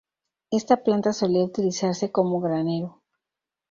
[0.49, 3.03] Esta planta solía utilizarse como granero.